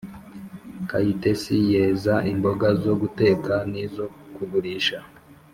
[0.89, 4.97] kayitesi yeza imboga zo guteka n’izo kugurisha.